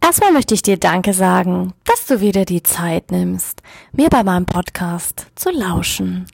Erstmal 0.00 0.32
möchte 0.32 0.54
ich 0.54 0.62
dir 0.62 0.78
Danke 0.78 1.12
sagen, 1.12 1.74
dass 1.84 2.06
du 2.06 2.20
wieder 2.20 2.44
die 2.44 2.62
Zeit 2.62 3.10
nimmst, 3.10 3.62
mir 3.92 4.08
bei 4.08 4.22
meinem 4.22 4.46
Podcast 4.46 5.26
zu 5.34 5.50
lauschen. 5.50 6.26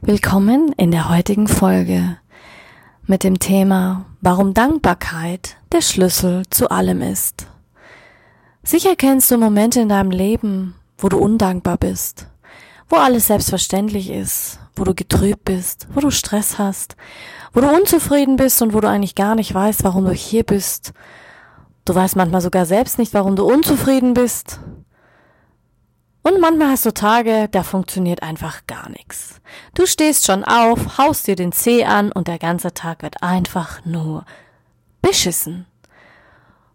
Willkommen 0.00 0.72
in 0.78 0.90
der 0.90 1.10
heutigen 1.10 1.46
Folge 1.46 2.16
mit 3.06 3.22
dem 3.22 3.38
Thema, 3.38 4.06
warum 4.22 4.54
Dankbarkeit 4.54 5.56
der 5.72 5.82
Schlüssel 5.82 6.44
zu 6.48 6.70
allem 6.70 7.02
ist. 7.02 7.46
Sicher 8.64 8.96
kennst 8.96 9.30
du 9.30 9.36
Momente 9.36 9.80
in 9.80 9.90
deinem 9.90 10.10
Leben, 10.10 10.74
wo 10.96 11.08
du 11.08 11.18
undankbar 11.18 11.76
bist, 11.76 12.28
wo 12.88 12.96
alles 12.96 13.26
selbstverständlich 13.26 14.10
ist, 14.10 14.58
wo 14.74 14.84
du 14.84 14.94
getrübt 14.94 15.44
bist, 15.44 15.86
wo 15.94 16.00
du 16.00 16.10
Stress 16.10 16.58
hast, 16.58 16.96
wo 17.52 17.60
du 17.60 17.68
unzufrieden 17.68 18.36
bist 18.36 18.62
und 18.62 18.72
wo 18.72 18.80
du 18.80 18.88
eigentlich 18.88 19.14
gar 19.14 19.34
nicht 19.34 19.52
weißt, 19.52 19.84
warum 19.84 20.06
du 20.06 20.12
hier 20.12 20.44
bist 20.44 20.94
Du 21.84 21.94
weißt 21.94 22.16
manchmal 22.16 22.40
sogar 22.40 22.66
selbst 22.66 22.98
nicht, 22.98 23.12
warum 23.14 23.36
du 23.36 23.44
unzufrieden 23.44 24.14
bist. 24.14 24.60
Und 26.22 26.40
manchmal 26.40 26.68
hast 26.68 26.86
du 26.86 26.94
Tage, 26.94 27.48
da 27.50 27.64
funktioniert 27.64 28.22
einfach 28.22 28.66
gar 28.68 28.88
nichts. 28.90 29.40
Du 29.74 29.86
stehst 29.86 30.24
schon 30.24 30.44
auf, 30.44 30.98
haust 30.98 31.26
dir 31.26 31.34
den 31.34 31.50
Zeh 31.50 31.84
an 31.84 32.12
und 32.12 32.28
der 32.28 32.38
ganze 32.38 32.72
Tag 32.72 33.02
wird 33.02 33.22
einfach 33.22 33.84
nur 33.84 34.24
beschissen. 35.00 35.66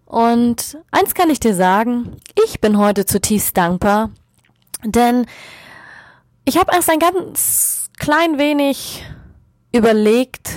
Und 0.05 0.77
eins 0.91 1.13
kann 1.13 1.29
ich 1.29 1.39
dir 1.39 1.55
sagen, 1.55 2.17
ich 2.45 2.59
bin 2.59 2.77
heute 2.77 3.05
zutiefst 3.05 3.55
dankbar, 3.55 4.09
denn 4.83 5.25
ich 6.43 6.57
habe 6.57 6.73
erst 6.73 6.89
ein 6.89 6.99
ganz 6.99 7.89
klein 7.97 8.37
wenig 8.37 9.05
überlegt, 9.73 10.49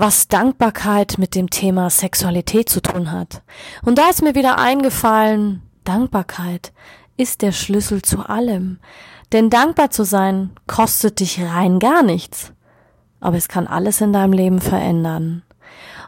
was 0.00 0.28
Dankbarkeit 0.28 1.18
mit 1.18 1.34
dem 1.34 1.50
Thema 1.50 1.90
Sexualität 1.90 2.70
zu 2.70 2.80
tun 2.80 3.12
hat. 3.12 3.42
Und 3.84 3.98
da 3.98 4.08
ist 4.08 4.22
mir 4.22 4.34
wieder 4.34 4.58
eingefallen, 4.58 5.60
Dankbarkeit 5.84 6.72
ist 7.18 7.42
der 7.42 7.52
Schlüssel 7.52 8.00
zu 8.00 8.20
allem. 8.20 8.78
Denn 9.32 9.50
dankbar 9.50 9.90
zu 9.90 10.04
sein 10.04 10.52
kostet 10.66 11.20
dich 11.20 11.42
rein 11.42 11.78
gar 11.78 12.02
nichts. 12.02 12.54
Aber 13.20 13.36
es 13.36 13.48
kann 13.48 13.66
alles 13.66 14.00
in 14.00 14.14
deinem 14.14 14.32
Leben 14.32 14.62
verändern. 14.62 15.42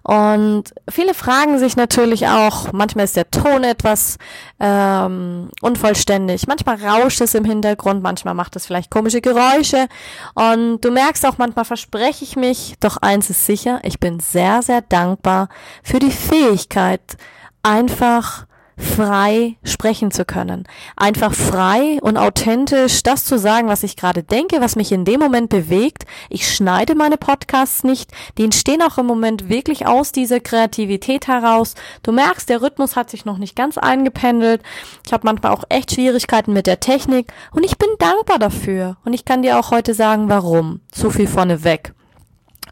Und 0.03 0.65
viele 0.89 1.15
fragen 1.15 1.59
sich 1.59 1.77
natürlich 1.77 2.27
auch, 2.27 2.73
manchmal 2.73 3.05
ist 3.05 3.17
der 3.17 3.31
Ton 3.31 3.63
etwas 3.63 4.19
ähm, 4.59 5.51
unvollständig, 5.61 6.49
manchmal 6.49 6.83
rauscht 6.83 7.21
es 7.21 7.35
im 7.35 7.45
Hintergrund, 7.45 8.03
manchmal 8.03 8.35
macht 8.35 8.57
es 8.57 8.67
vielleicht 8.67 8.91
komische 8.91 9.21
Geräusche. 9.21 9.87
Und 10.35 10.81
du 10.81 10.91
merkst 10.91 11.25
auch, 11.27 11.39
manchmal 11.39 11.65
verspreche 11.65 12.25
ich 12.25 12.37
mich, 12.37 12.75
doch 12.81 12.97
eins 12.97 13.31
ist 13.31 13.47
sicher, 13.47 13.81
ich 13.85 14.01
bin 14.01 14.19
sehr, 14.19 14.63
sehr 14.63 14.83
dankbar 14.83 15.49
für 15.85 16.01
die 16.01 16.11
Fähigkeit, 16.11 17.17
einfach 17.63 18.47
frei 18.77 19.57
sprechen 19.65 20.11
zu 20.11 20.25
können. 20.25 20.65
Einfach 20.97 21.33
frei 21.33 21.99
und 22.03 22.17
authentisch 22.17 23.03
das 23.03 23.25
zu 23.25 23.39
sagen, 23.39 23.69
was 23.69 23.83
ich 23.83 23.97
gerade 23.97 24.23
denke, 24.23 24.61
was 24.61 24.77
mich 24.77 24.93
in 24.93 25.05
dem 25.05 25.21
Moment 25.21 25.49
bewegt. 25.51 26.05
Ich 26.29 26.53
schneide 26.53 26.95
meine 26.95 27.17
Podcasts 27.17 27.85
nicht. 27.85 28.11
Die 28.39 28.45
entstehen 28.45 28.83
auch 28.83 28.99
im 28.99 29.07
Moment 29.07 29.49
wirklich 29.49 29.87
aus 29.87 30.13
dieser 30.13 30.41
Kreativität 30.41 31.29
heraus. 31.29 31.75
Du 32.03 32.13
merkst, 32.13 32.49
der 32.49 32.63
Rhythmus 32.63 32.97
hat 32.97 33.11
sich 33.11 33.25
noch 33.25 33.39
nicht 33.39 33.57
ganz 33.57 33.79
eingependelt. 33.79 34.63
Ich 35.07 35.13
habe 35.13 35.27
manchmal 35.27 35.53
auch 35.53 35.65
echt 35.69 35.93
Schwierigkeiten 35.93 36.53
mit 36.53 36.67
der 36.67 36.81
Technik 36.81 37.33
und 37.53 37.65
ich 37.65 37.79
bin 37.79 37.89
dankbar 37.99 38.39
dafür. 38.39 38.97
Und 39.05 39.13
ich 39.13 39.25
kann 39.25 39.43
dir 39.43 39.59
auch 39.59 39.71
heute 39.71 39.95
sagen, 39.95 40.29
warum. 40.29 40.81
So 40.95 41.11
viel 41.11 41.27
vorneweg 41.27 41.95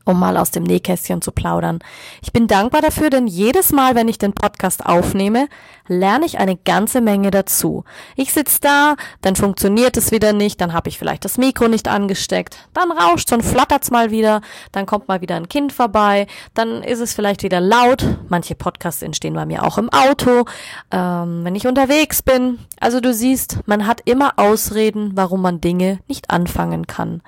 um 0.04 0.18
mal 0.18 0.36
aus 0.36 0.50
dem 0.50 0.62
Nähkästchen 0.62 1.22
zu 1.22 1.32
plaudern. 1.32 1.80
Ich 2.22 2.32
bin 2.32 2.46
dankbar 2.46 2.82
dafür, 2.82 3.10
denn 3.10 3.26
jedes 3.26 3.72
Mal, 3.72 3.94
wenn 3.94 4.08
ich 4.08 4.18
den 4.18 4.32
Podcast 4.32 4.84
aufnehme, 4.84 5.48
lerne 5.86 6.24
ich 6.24 6.38
eine 6.38 6.56
ganze 6.56 7.00
Menge 7.00 7.30
dazu. 7.30 7.84
Ich 8.16 8.32
sitze 8.32 8.60
da, 8.60 8.94
dann 9.22 9.36
funktioniert 9.36 9.96
es 9.96 10.12
wieder 10.12 10.32
nicht, 10.32 10.60
dann 10.60 10.72
habe 10.72 10.88
ich 10.88 10.98
vielleicht 10.98 11.24
das 11.24 11.36
Mikro 11.36 11.68
nicht 11.68 11.88
angesteckt, 11.88 12.56
dann 12.72 12.92
rauscht 12.92 13.32
und 13.32 13.44
flattert's 13.44 13.90
mal 13.90 14.10
wieder, 14.10 14.40
dann 14.72 14.86
kommt 14.86 15.08
mal 15.08 15.20
wieder 15.20 15.36
ein 15.36 15.48
Kind 15.48 15.72
vorbei, 15.72 16.26
dann 16.54 16.82
ist 16.82 17.00
es 17.00 17.12
vielleicht 17.12 17.42
wieder 17.42 17.60
laut. 17.60 18.04
Manche 18.28 18.54
Podcasts 18.54 19.02
entstehen 19.02 19.34
bei 19.34 19.46
mir 19.46 19.64
auch 19.64 19.78
im 19.78 19.90
Auto, 19.92 20.44
ähm, 20.90 21.44
wenn 21.44 21.54
ich 21.54 21.66
unterwegs 21.66 22.22
bin. 22.22 22.58
Also 22.78 23.00
du 23.00 23.12
siehst, 23.12 23.58
man 23.66 23.86
hat 23.86 24.02
immer 24.04 24.34
Ausreden, 24.36 25.12
warum 25.14 25.42
man 25.42 25.60
Dinge 25.60 25.98
nicht 26.06 26.30
anfangen 26.30 26.86
kann. 26.86 27.22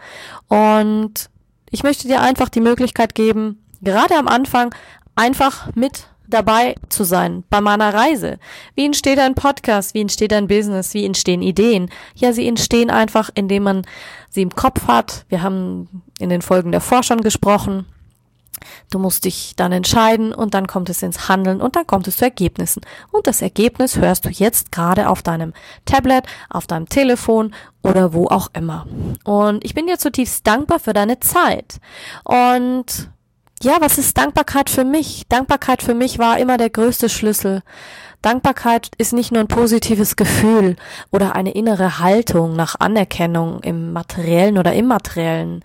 Und 0.49 1.32
ich 1.73 1.83
möchte 1.83 2.07
dir 2.07 2.21
einfach 2.21 2.49
die 2.49 2.61
Möglichkeit 2.61 3.17
geben, 3.17 3.65
gerade 3.81 4.15
am 4.15 4.29
Anfang 4.29 4.73
einfach 5.17 5.75
mit 5.75 6.07
dabei 6.29 6.77
zu 6.89 7.05
sein 7.05 7.45
bei 7.51 7.61
meiner 7.61 7.93
Reise. 7.93 8.39
Wie 8.75 8.87
entsteht 8.87 9.19
ein 9.19 9.35
Podcast? 9.35 9.95
Wie 9.95 10.01
entsteht 10.01 10.33
ein 10.33 10.47
Business? 10.47 10.95
Wie 10.95 11.05
entstehen 11.05 11.43
Ideen? 11.43 11.91
Ja, 12.15 12.33
sie 12.33 12.47
entstehen 12.47 12.91
einfach, 12.91 13.31
indem 13.35 13.65
man 13.65 13.83
sie 14.31 14.43
im 14.43 14.51
Kopf 14.51 14.87
hat. 14.87 15.25
Wir 15.29 15.43
haben 15.43 16.03
in 16.19 16.29
den 16.29 16.43
Folgen 16.43 16.73
davor 16.73 17.03
schon 17.03 17.21
gesprochen. 17.23 17.87
Du 18.91 18.99
musst 18.99 19.25
dich 19.25 19.55
dann 19.57 19.73
entscheiden 19.73 20.35
und 20.35 20.55
dann 20.55 20.67
kommt 20.67 20.89
es 20.89 21.03
ins 21.03 21.29
Handeln 21.29 21.61
und 21.61 21.77
dann 21.77 21.87
kommt 21.87 22.09
es 22.09 22.17
zu 22.17 22.25
Ergebnissen. 22.25 22.83
Und 23.11 23.27
das 23.27 23.43
Ergebnis 23.43 23.97
hörst 23.97 24.25
du 24.25 24.29
jetzt 24.31 24.73
gerade 24.73 25.09
auf 25.09 25.23
deinem 25.23 25.53
Tablet, 25.85 26.25
auf 26.49 26.67
deinem 26.67 26.89
Telefon 26.89 27.55
oder 27.83 28.13
wo 28.13 28.27
auch 28.29 28.49
immer. 28.53 28.87
Und 29.25 29.65
ich 29.65 29.75
bin 29.75 29.87
dir 29.87 29.99
zutiefst 29.99 30.47
dankbar 30.47 30.79
für 30.79 30.93
deine 30.93 31.21
Zeit. 31.21 31.81
Und 32.25 33.11
ja, 33.63 33.77
was 33.81 33.97
ist 33.97 34.19
Dankbarkeit 34.19 34.71
für 34.71 34.85
mich? 34.85 35.25
Dankbarkeit 35.29 35.83
für 35.83 35.95
mich 35.95 36.19
war 36.19 36.39
immer 36.39 36.57
der 36.57 36.71
größte 36.71 37.09
Schlüssel. 37.09 37.63
Dankbarkeit 38.21 38.91
ist 38.99 39.13
nicht 39.13 39.33
nur 39.33 39.41
ein 39.41 39.49
positives 39.49 40.17
Gefühl 40.17 40.77
oder 41.11 41.35
eine 41.35 41.53
innere 41.53 41.99
Haltung 41.99 42.55
nach 42.55 42.77
Anerkennung 42.79 43.61
im 43.61 43.93
materiellen 43.93 44.59
oder 44.59 44.73
immateriellen. 44.73 45.65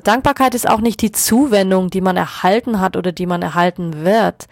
Dankbarkeit 0.00 0.54
ist 0.54 0.68
auch 0.68 0.80
nicht 0.80 1.02
die 1.02 1.12
Zuwendung, 1.12 1.90
die 1.90 2.00
man 2.00 2.16
erhalten 2.16 2.80
hat 2.80 2.96
oder 2.96 3.12
die 3.12 3.26
man 3.26 3.42
erhalten 3.42 4.04
wird. 4.04 4.46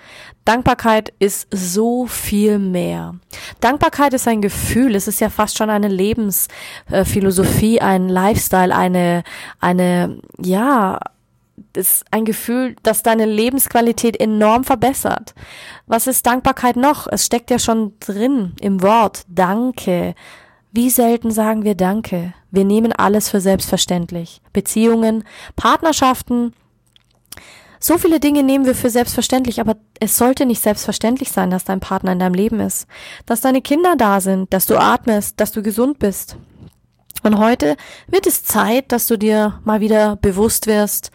Dankbarkeit 0.45 1.13
ist 1.19 1.49
so 1.51 2.07
viel 2.07 2.59
mehr. 2.59 3.15
Dankbarkeit 3.61 4.15
ist 4.15 4.29
ein 4.29 4.43
Gefühl, 4.43 4.95
es 4.95 5.09
ist 5.09 5.21
ja 5.21 5.31
fast 5.31 5.57
schon 5.57 5.71
eine 5.71 5.89
Lebensphilosophie, 5.89 7.81
ein 7.81 8.09
Lifestyle, 8.09 8.75
eine, 8.75 9.25
eine, 9.61 10.21
ja, 10.39 10.99
ist 11.77 12.05
ein 12.11 12.25
Gefühl, 12.25 12.77
das 12.83 13.03
deine 13.03 13.27
Lebensqualität 13.27 14.19
enorm 14.21 14.65
verbessert. 14.65 15.35
Was 15.87 16.07
ist 16.07 16.27
Dankbarkeit 16.27 16.77
noch? 16.77 17.07
Es 17.11 17.27
steckt 17.27 17.51
ja 17.51 17.59
schon 17.59 17.95
drin 18.01 18.55
im 18.61 18.83
Wort 18.83 19.25
Danke. 19.29 20.15
Wie 20.73 20.91
selten 20.91 21.31
sagen 21.31 21.65
wir 21.65 21.75
Danke? 21.75 22.35
Wir 22.55 22.65
nehmen 22.65 22.93
alles 22.93 23.29
für 23.29 23.41
selbstverständlich. 23.41 24.41
Beziehungen, 24.53 25.25
Partnerschaften, 25.57 26.55
so 27.81 27.99
viele 27.99 28.21
Dinge 28.21 28.43
nehmen 28.43 28.65
wir 28.65 28.75
für 28.75 28.89
selbstverständlich, 28.89 29.61
aber 29.61 29.77
es 30.01 30.17
sollte 30.17 30.47
nicht 30.47 30.63
selbstverständlich 30.63 31.31
sein, 31.31 31.51
dass 31.51 31.65
dein 31.65 31.81
Partner 31.81 32.13
in 32.13 32.19
deinem 32.19 32.35
Leben 32.35 32.61
ist, 32.61 32.87
dass 33.27 33.43
deine 33.43 33.61
Kinder 33.61 33.97
da 33.97 34.21
sind, 34.21 34.55
dass 34.55 34.67
du 34.67 34.79
atmest, 34.79 35.39
dass 35.39 35.53
du 35.53 35.63
gesund 35.63 35.99
bist. 35.99 36.37
Und 37.23 37.39
heute 37.39 37.77
wird 38.07 38.27
es 38.27 38.45
Zeit, 38.45 38.93
dass 38.93 39.07
du 39.07 39.19
dir 39.19 39.61
mal 39.65 39.81
wieder 39.81 40.17
bewusst 40.17 40.67
wirst, 40.67 41.11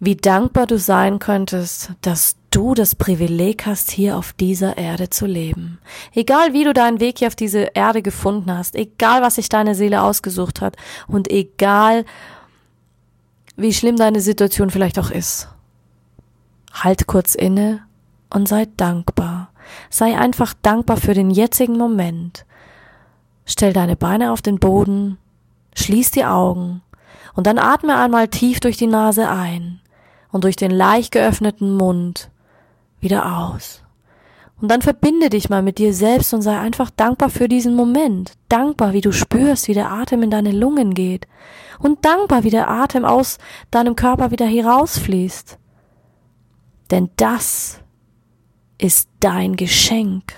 wie 0.00 0.16
dankbar 0.16 0.66
du 0.66 0.78
sein 0.78 1.18
könntest, 1.18 1.92
dass 2.00 2.36
du 2.50 2.74
das 2.74 2.94
Privileg 2.94 3.66
hast, 3.66 3.90
hier 3.90 4.16
auf 4.16 4.32
dieser 4.32 4.76
Erde 4.76 5.08
zu 5.08 5.26
leben. 5.26 5.78
Egal 6.14 6.52
wie 6.52 6.64
du 6.64 6.72
deinen 6.72 7.00
Weg 7.00 7.18
hier 7.18 7.28
auf 7.28 7.36
diese 7.36 7.70
Erde 7.74 8.02
gefunden 8.02 8.56
hast, 8.56 8.74
egal 8.74 9.22
was 9.22 9.36
sich 9.36 9.48
deine 9.48 9.74
Seele 9.74 10.02
ausgesucht 10.02 10.60
hat 10.60 10.76
und 11.06 11.30
egal 11.30 12.04
wie 13.56 13.72
schlimm 13.72 13.96
deine 13.96 14.20
Situation 14.20 14.70
vielleicht 14.70 14.98
auch 14.98 15.10
ist. 15.10 15.48
Halt 16.72 17.06
kurz 17.06 17.34
inne 17.34 17.82
und 18.32 18.48
sei 18.48 18.66
dankbar. 18.76 19.50
Sei 19.88 20.18
einfach 20.18 20.54
dankbar 20.62 20.96
für 20.96 21.14
den 21.14 21.30
jetzigen 21.30 21.76
Moment. 21.76 22.46
Stell 23.44 23.72
deine 23.72 23.96
Beine 23.96 24.32
auf 24.32 24.42
den 24.42 24.58
Boden, 24.58 25.18
schließ 25.74 26.10
die 26.12 26.24
Augen 26.24 26.82
und 27.34 27.46
dann 27.46 27.58
atme 27.58 27.96
einmal 27.96 28.28
tief 28.28 28.60
durch 28.60 28.76
die 28.76 28.86
Nase 28.86 29.28
ein 29.28 29.80
und 30.32 30.44
durch 30.44 30.56
den 30.56 30.70
leicht 30.70 31.12
geöffneten 31.12 31.76
Mund 31.76 32.29
wieder 33.00 33.38
aus. 33.48 33.82
Und 34.60 34.70
dann 34.70 34.82
verbinde 34.82 35.30
dich 35.30 35.48
mal 35.48 35.62
mit 35.62 35.78
dir 35.78 35.94
selbst 35.94 36.34
und 36.34 36.42
sei 36.42 36.58
einfach 36.58 36.90
dankbar 36.90 37.30
für 37.30 37.48
diesen 37.48 37.74
Moment. 37.74 38.34
Dankbar, 38.48 38.92
wie 38.92 39.00
du 39.00 39.10
spürst, 39.10 39.68
wie 39.68 39.74
der 39.74 39.90
Atem 39.90 40.22
in 40.22 40.30
deine 40.30 40.52
Lungen 40.52 40.92
geht. 40.92 41.26
Und 41.78 42.04
dankbar, 42.04 42.44
wie 42.44 42.50
der 42.50 42.68
Atem 42.68 43.06
aus 43.06 43.38
deinem 43.70 43.96
Körper 43.96 44.30
wieder 44.30 44.46
herausfließt. 44.46 45.58
Denn 46.90 47.08
das 47.16 47.80
ist 48.76 49.08
dein 49.20 49.56
Geschenk, 49.56 50.34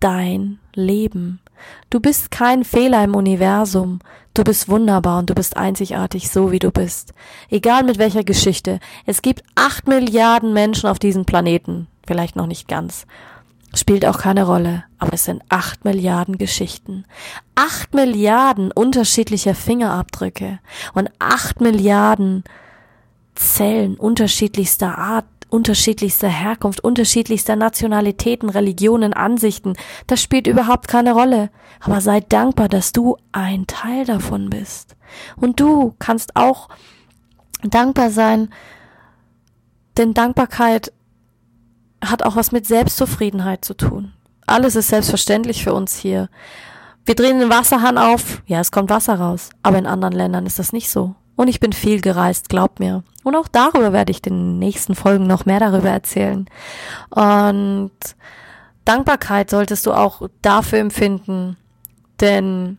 dein 0.00 0.58
Leben. 0.74 1.40
Du 1.88 2.00
bist 2.00 2.30
kein 2.30 2.64
Fehler 2.64 3.04
im 3.04 3.14
Universum. 3.14 4.00
Du 4.34 4.44
bist 4.44 4.68
wunderbar 4.68 5.18
und 5.18 5.30
du 5.30 5.34
bist 5.34 5.56
einzigartig 5.56 6.30
so, 6.30 6.50
wie 6.52 6.58
du 6.58 6.70
bist. 6.70 7.14
Egal 7.48 7.84
mit 7.84 7.98
welcher 7.98 8.24
Geschichte. 8.24 8.80
Es 9.06 9.22
gibt 9.22 9.42
acht 9.54 9.86
Milliarden 9.86 10.52
Menschen 10.52 10.88
auf 10.88 10.98
diesem 10.98 11.24
Planeten. 11.24 11.86
Vielleicht 12.06 12.36
noch 12.36 12.46
nicht 12.46 12.68
ganz. 12.68 13.06
Spielt 13.74 14.04
auch 14.04 14.18
keine 14.18 14.44
Rolle, 14.44 14.84
aber 14.98 15.14
es 15.14 15.24
sind 15.24 15.42
acht 15.48 15.84
Milliarden 15.84 16.36
Geschichten. 16.36 17.04
Acht 17.54 17.94
Milliarden 17.94 18.70
unterschiedlicher 18.70 19.54
Fingerabdrücke 19.54 20.58
und 20.92 21.10
acht 21.18 21.60
Milliarden 21.60 22.44
Zellen 23.34 23.96
unterschiedlichster 23.96 24.98
Art, 24.98 25.24
unterschiedlichster 25.48 26.28
Herkunft, 26.28 26.84
unterschiedlichster 26.84 27.56
Nationalitäten, 27.56 28.50
Religionen, 28.50 29.14
Ansichten. 29.14 29.74
Das 30.06 30.22
spielt 30.22 30.46
überhaupt 30.46 30.88
keine 30.88 31.12
Rolle. 31.12 31.50
Aber 31.80 32.00
sei 32.00 32.20
dankbar, 32.20 32.68
dass 32.68 32.92
du 32.92 33.16
ein 33.32 33.66
Teil 33.66 34.04
davon 34.04 34.50
bist. 34.50 34.96
Und 35.36 35.60
du 35.60 35.94
kannst 35.98 36.36
auch 36.36 36.68
dankbar 37.62 38.10
sein, 38.10 38.50
denn 39.96 40.14
Dankbarkeit 40.14 40.92
hat 42.02 42.22
auch 42.22 42.36
was 42.36 42.52
mit 42.52 42.66
Selbstzufriedenheit 42.66 43.64
zu 43.64 43.74
tun. 43.74 44.12
Alles 44.46 44.76
ist 44.76 44.88
selbstverständlich 44.88 45.62
für 45.62 45.72
uns 45.72 45.96
hier. 45.96 46.28
Wir 47.04 47.14
drehen 47.14 47.40
den 47.40 47.50
Wasserhahn 47.50 47.98
auf, 47.98 48.42
ja, 48.46 48.60
es 48.60 48.70
kommt 48.70 48.90
Wasser 48.90 49.14
raus, 49.14 49.50
aber 49.62 49.78
in 49.78 49.86
anderen 49.86 50.14
Ländern 50.14 50.46
ist 50.46 50.58
das 50.58 50.72
nicht 50.72 50.90
so. 50.90 51.14
Und 51.36 51.48
ich 51.48 51.60
bin 51.60 51.72
viel 51.72 52.00
gereist, 52.00 52.48
glaub 52.48 52.78
mir. 52.78 53.02
Und 53.24 53.34
auch 53.36 53.48
darüber 53.48 53.92
werde 53.92 54.10
ich 54.12 54.24
in 54.26 54.34
den 54.34 54.58
nächsten 54.58 54.94
Folgen 54.94 55.26
noch 55.26 55.46
mehr 55.46 55.60
darüber 55.60 55.88
erzählen. 55.88 56.46
Und 57.10 57.92
Dankbarkeit 58.84 59.50
solltest 59.50 59.86
du 59.86 59.92
auch 59.92 60.28
dafür 60.42 60.80
empfinden, 60.80 61.56
denn 62.20 62.78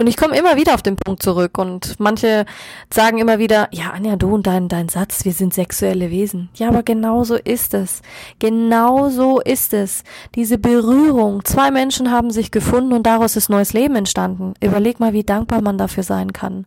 und 0.00 0.06
ich 0.06 0.16
komme 0.16 0.36
immer 0.38 0.56
wieder 0.56 0.72
auf 0.72 0.80
den 0.80 0.96
Punkt 0.96 1.22
zurück 1.22 1.58
und 1.58 2.00
manche 2.00 2.46
sagen 2.92 3.18
immer 3.18 3.38
wieder, 3.38 3.68
ja, 3.70 3.90
Anja, 3.90 4.16
du 4.16 4.34
und 4.34 4.46
dein, 4.46 4.68
dein 4.68 4.88
Satz, 4.88 5.26
wir 5.26 5.34
sind 5.34 5.52
sexuelle 5.52 6.10
Wesen. 6.10 6.48
Ja, 6.54 6.68
aber 6.68 6.82
genau 6.82 7.22
so 7.22 7.34
ist 7.34 7.74
es. 7.74 8.00
Genau 8.38 9.10
so 9.10 9.40
ist 9.40 9.74
es. 9.74 10.02
Diese 10.34 10.56
Berührung. 10.56 11.44
Zwei 11.44 11.70
Menschen 11.70 12.10
haben 12.10 12.30
sich 12.30 12.50
gefunden 12.50 12.94
und 12.94 13.02
daraus 13.02 13.36
ist 13.36 13.50
neues 13.50 13.74
Leben 13.74 13.94
entstanden. 13.94 14.54
Überleg 14.62 15.00
mal, 15.00 15.12
wie 15.12 15.22
dankbar 15.22 15.60
man 15.60 15.76
dafür 15.76 16.02
sein 16.02 16.32
kann. 16.32 16.64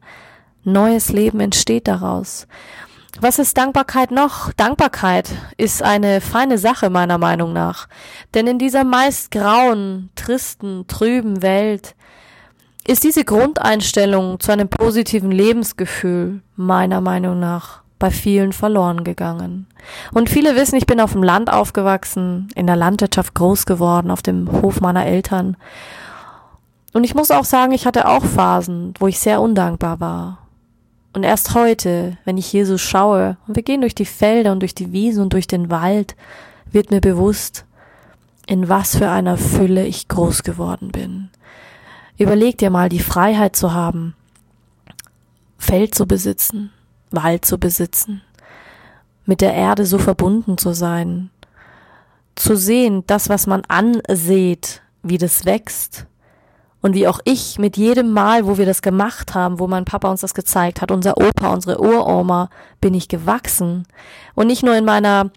Neues 0.63 1.09
Leben 1.11 1.39
entsteht 1.39 1.87
daraus. 1.87 2.47
Was 3.19 3.39
ist 3.39 3.57
Dankbarkeit 3.57 4.11
noch? 4.11 4.53
Dankbarkeit 4.53 5.31
ist 5.57 5.81
eine 5.81 6.21
feine 6.21 6.59
Sache 6.59 6.91
meiner 6.91 7.17
Meinung 7.17 7.51
nach. 7.51 7.87
Denn 8.35 8.45
in 8.45 8.59
dieser 8.59 8.83
meist 8.83 9.31
grauen, 9.31 10.11
tristen, 10.13 10.85
trüben 10.85 11.41
Welt 11.41 11.95
ist 12.87 13.03
diese 13.03 13.23
Grundeinstellung 13.23 14.39
zu 14.39 14.51
einem 14.51 14.67
positiven 14.67 15.31
Lebensgefühl 15.31 16.41
meiner 16.55 17.01
Meinung 17.01 17.39
nach 17.39 17.81
bei 17.97 18.11
vielen 18.11 18.51
verloren 18.51 19.05
gegangen. 19.05 19.67
Und 20.13 20.29
viele 20.29 20.55
wissen, 20.55 20.75
ich 20.75 20.85
bin 20.85 20.99
auf 20.99 21.13
dem 21.13 21.23
Land 21.23 21.51
aufgewachsen, 21.51 22.49
in 22.55 22.67
der 22.67 22.75
Landwirtschaft 22.75 23.33
groß 23.33 23.65
geworden, 23.65 24.11
auf 24.11 24.21
dem 24.21 24.51
Hof 24.61 24.81
meiner 24.81 25.05
Eltern. 25.05 25.55
Und 26.91 27.05
ich 27.05 27.15
muss 27.15 27.31
auch 27.31 27.45
sagen, 27.45 27.71
ich 27.71 27.85
hatte 27.85 28.07
auch 28.07 28.25
Phasen, 28.25 28.93
wo 28.99 29.07
ich 29.07 29.19
sehr 29.19 29.39
undankbar 29.39 29.99
war. 30.01 30.39
Und 31.13 31.23
erst 31.23 31.53
heute, 31.53 32.17
wenn 32.25 32.37
ich 32.37 32.51
Jesus 32.51 32.81
schaue 32.81 33.37
und 33.47 33.55
wir 33.55 33.63
gehen 33.63 33.81
durch 33.81 33.95
die 33.95 34.05
Felder 34.05 34.51
und 34.51 34.59
durch 34.59 34.75
die 34.75 34.91
Wiesen 34.91 35.23
und 35.23 35.33
durch 35.33 35.47
den 35.47 35.69
Wald, 35.69 36.15
wird 36.71 36.91
mir 36.91 37.01
bewusst, 37.01 37.65
in 38.47 38.67
was 38.67 38.97
für 38.97 39.09
einer 39.09 39.37
Fülle 39.37 39.85
ich 39.85 40.07
groß 40.07 40.43
geworden 40.43 40.91
bin. 40.91 41.29
Überleg 42.23 42.57
dir 42.57 42.69
mal 42.69 42.87
die 42.87 42.99
Freiheit 42.99 43.53
zu 43.53 43.73
haben, 43.73 44.15
Feld 45.57 45.93
zu 45.93 46.05
besitzen, 46.05 46.71
Wald 47.11 47.43
zu 47.43 47.57
besitzen, 47.57 48.21
mit 49.25 49.41
der 49.41 49.53
Erde 49.53 49.85
so 49.85 49.97
verbunden 49.97 50.57
zu 50.57 50.71
sein, 50.71 51.31
zu 52.35 52.55
sehen, 52.55 53.03
das, 53.07 53.27
was 53.27 53.45
man 53.45 53.63
ansieht, 53.67 54.81
wie 55.01 55.17
das 55.17 55.43
wächst, 55.43 56.05
und 56.83 56.93
wie 56.95 57.07
auch 57.07 57.19
ich 57.23 57.57
mit 57.57 57.77
jedem 57.77 58.11
Mal, 58.11 58.45
wo 58.45 58.57
wir 58.57 58.65
das 58.65 58.81
gemacht 58.81 59.33
haben, 59.33 59.57
wo 59.57 59.67
mein 59.67 59.85
Papa 59.85 60.11
uns 60.11 60.19
das 60.19 60.33
gezeigt 60.33 60.81
hat, 60.81 60.91
unser 60.91 61.17
Opa, 61.17 61.53
unsere 61.53 61.79
Uroma, 61.79 62.49
bin 62.81 62.93
ich 62.93 63.07
gewachsen. 63.07 63.87
Und 64.35 64.47
nicht 64.47 64.63
nur 64.63 64.75
in 64.75 64.83
meiner 64.83 65.31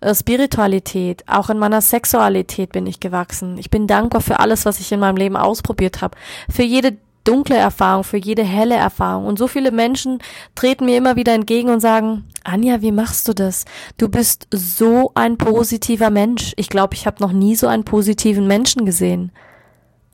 äh, 0.00 0.12
Spiritualität, 0.12 1.22
auch 1.28 1.50
in 1.50 1.58
meiner 1.58 1.82
Sexualität 1.82 2.72
bin 2.72 2.88
ich 2.88 2.98
gewachsen. 2.98 3.58
Ich 3.58 3.70
bin 3.70 3.86
dankbar 3.86 4.20
für 4.20 4.40
alles, 4.40 4.66
was 4.66 4.80
ich 4.80 4.90
in 4.90 4.98
meinem 4.98 5.16
Leben 5.16 5.36
ausprobiert 5.36 6.02
habe, 6.02 6.18
für 6.50 6.64
jede 6.64 6.96
dunkle 7.22 7.56
Erfahrung, 7.56 8.02
für 8.02 8.16
jede 8.16 8.42
helle 8.42 8.74
Erfahrung. 8.74 9.26
Und 9.26 9.38
so 9.38 9.46
viele 9.46 9.70
Menschen 9.70 10.18
treten 10.56 10.84
mir 10.84 10.96
immer 10.96 11.14
wieder 11.14 11.32
entgegen 11.32 11.68
und 11.68 11.78
sagen, 11.78 12.24
Anja, 12.42 12.82
wie 12.82 12.90
machst 12.90 13.28
du 13.28 13.34
das? 13.34 13.66
Du 13.98 14.08
bist 14.08 14.48
so 14.50 15.12
ein 15.14 15.38
positiver 15.38 16.10
Mensch. 16.10 16.54
Ich 16.56 16.68
glaube, 16.68 16.94
ich 16.94 17.06
habe 17.06 17.22
noch 17.22 17.32
nie 17.32 17.54
so 17.54 17.68
einen 17.68 17.84
positiven 17.84 18.48
Menschen 18.48 18.84
gesehen. 18.84 19.30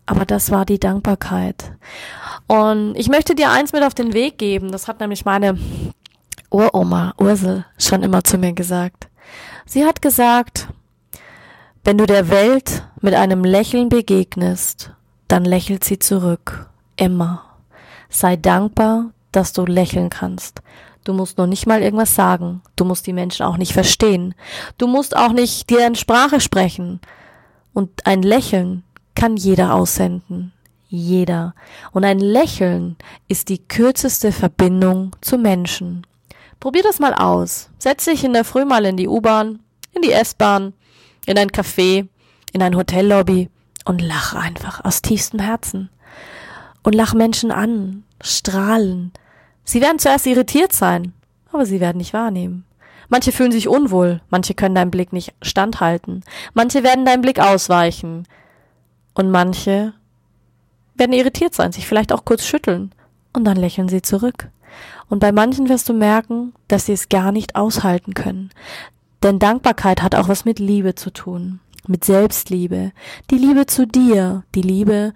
Aber 0.07 0.27
das 0.27 0.51
war 0.51 0.67
die 0.67 0.79
Dankbarkeit. 0.79 1.73
Und 2.47 2.95
ich 2.95 3.09
möchte 3.09 3.35
dir 3.35 3.51
eins 3.51 3.73
mit 3.73 3.83
auf 3.83 3.95
den 3.95 4.13
Weg 4.13 4.39
geben. 4.39 4.71
Das 4.71 4.87
hat 4.87 5.01
nämlich 5.01 5.25
meine 5.25 5.59
Uroma 6.51 7.15
Ursel 7.19 7.65
schon 7.79 8.03
immer 8.03 8.23
zu 8.23 8.39
mir 8.39 8.53
gesagt. 8.53 9.09
Sie 9.67 9.85
hat 9.85 10.03
gesagt, 10.03 10.69
wenn 11.85 11.99
du 11.99 12.07
der 12.07 12.29
Welt 12.29 12.87
mit 13.01 13.15
einem 13.15 13.45
Lächeln 13.45 13.89
begegnest, 13.89 14.93
dann 15.29 15.45
lächelt 15.45 15.85
sie 15.85 15.99
zurück. 15.99 16.71
Immer. 16.97 17.45
Sei 18.09 18.37
dankbar, 18.37 19.11
dass 19.33 19.53
du 19.53 19.65
lächeln 19.65 20.11
kannst. 20.11 20.63
Du 21.05 21.13
musst 21.13 21.37
noch 21.37 21.47
nicht 21.47 21.67
mal 21.67 21.83
irgendwas 21.83 22.15
sagen. 22.15 22.63
Du 22.77 22.85
musst 22.85 23.07
die 23.07 23.13
Menschen 23.13 23.45
auch 23.45 23.57
nicht 23.57 23.73
verstehen. 23.73 24.35
Du 24.79 24.87
musst 24.87 25.17
auch 25.17 25.33
nicht 25.33 25.69
deren 25.71 25.95
Sprache 25.95 26.41
sprechen. 26.41 27.01
Und 27.73 28.07
ein 28.07 28.23
Lächeln 28.23 28.85
kann 29.15 29.37
jeder 29.37 29.75
aussenden. 29.75 30.53
Jeder. 30.89 31.55
Und 31.93 32.05
ein 32.05 32.21
Lächeln 32.21 32.97
ist 33.27 33.49
die 33.49 33.59
kürzeste 33.59 34.33
Verbindung 34.33 35.17
zu 35.21 35.39
Menschen. 35.39 36.07
Probier 36.61 36.83
das 36.83 37.01
mal 37.01 37.15
aus. 37.15 37.71
Setz 37.79 38.05
dich 38.05 38.25
in 38.25 38.33
der 38.33 38.45
Früh 38.45 38.65
mal 38.65 38.85
in 38.85 38.97
die 38.97 39.09
U-Bahn, 39.09 39.61
in 39.93 40.03
die 40.03 40.13
S-Bahn, 40.13 40.73
in 41.27 41.37
ein 41.39 41.51
Café, 41.51 42.07
in 42.53 42.63
ein 42.63 42.77
Hotellobby 42.77 43.51
und 43.85 44.01
lach 44.01 44.35
einfach 44.35 44.85
aus 44.85 45.03
tiefstem 45.03 45.41
Herzen. 45.41 45.91
Und 46.83 46.95
lach 46.95 47.15
Menschen 47.15 47.51
an, 47.51 48.05
strahlen. 48.21 49.13
Sie 49.65 49.81
werden 49.81 49.99
zuerst 49.99 50.27
irritiert 50.27 50.73
sein, 50.73 51.13
aber 51.51 51.67
sie 51.67 51.81
werden 51.81 51.99
nicht 51.99 52.13
wahrnehmen. 52.13 52.65
Manche 53.09 53.33
fühlen 53.33 53.53
sich 53.53 53.69
unwohl, 53.69 54.21
manche 54.31 54.55
können 54.55 54.75
deinem 54.75 54.91
Blick 54.91 55.13
nicht 55.13 55.35
standhalten, 55.43 56.23
manche 56.53 56.83
werden 56.83 57.05
deinem 57.05 57.23
Blick 57.23 57.39
ausweichen 57.39 58.27
und 59.15 59.31
manche 59.31 59.95
werden 60.95 61.13
irritiert 61.13 61.55
sein, 61.55 61.73
sich 61.73 61.87
vielleicht 61.87 62.13
auch 62.13 62.25
kurz 62.25 62.45
schütteln 62.45 62.93
und 63.33 63.45
dann 63.45 63.57
lächeln 63.57 63.89
sie 63.89 64.03
zurück. 64.03 64.49
Und 65.09 65.21
bei 65.21 65.33
manchen 65.33 65.69
wirst 65.69 65.89
du 65.89 65.93
merken, 65.93 66.53
dass 66.69 66.87
sie 66.87 66.93
es 66.93 67.09
gar 67.09 67.33
nicht 67.33 67.57
aushalten 67.57 68.15
können. 68.15 68.51
Denn 69.23 69.39
Dankbarkeit 69.39 70.03
hat 70.03 70.15
auch 70.15 70.29
was 70.29 70.45
mit 70.45 70.59
Liebe 70.59 70.95
zu 70.95 71.11
tun, 71.11 71.61
mit 71.87 72.05
Selbstliebe, 72.05 72.93
die 73.31 73.39
Liebe 73.39 73.67
zu 73.67 73.87
dir, 73.87 74.45
die 74.55 74.63
Liebe, 74.63 75.13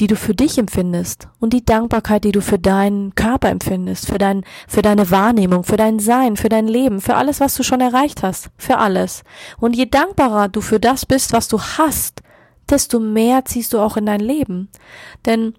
die 0.00 0.06
du 0.06 0.14
für 0.14 0.34
dich 0.34 0.58
empfindest 0.58 1.28
und 1.40 1.52
die 1.52 1.64
Dankbarkeit, 1.64 2.22
die 2.22 2.32
du 2.32 2.40
für 2.40 2.58
deinen 2.58 3.14
Körper 3.14 3.48
empfindest, 3.48 4.06
für 4.06 4.18
dein, 4.18 4.44
für 4.68 4.82
deine 4.82 5.10
Wahrnehmung, 5.10 5.64
für 5.64 5.76
dein 5.76 5.98
Sein, 5.98 6.36
für 6.36 6.48
dein 6.48 6.68
Leben, 6.68 7.00
für 7.00 7.16
alles, 7.16 7.40
was 7.40 7.56
du 7.56 7.64
schon 7.64 7.80
erreicht 7.80 8.22
hast, 8.22 8.50
für 8.56 8.78
alles. 8.78 9.24
Und 9.58 9.74
je 9.74 9.86
dankbarer 9.86 10.48
du 10.48 10.60
für 10.60 10.78
das 10.78 11.04
bist, 11.04 11.32
was 11.32 11.48
du 11.48 11.60
hast, 11.60 12.22
desto 12.70 13.00
mehr 13.00 13.44
ziehst 13.44 13.72
du 13.72 13.78
auch 13.78 13.96
in 13.96 14.06
dein 14.06 14.20
Leben. 14.20 14.68
Denn 15.26 15.54